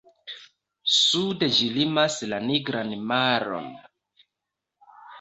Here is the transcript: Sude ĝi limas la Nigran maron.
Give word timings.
Sude 1.01 1.51
ĝi 1.59 1.69
limas 1.77 2.17
la 2.33 2.41
Nigran 2.49 2.99
maron. 3.15 3.71